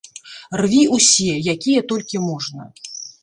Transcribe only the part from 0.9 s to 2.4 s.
ўсе, якія толькі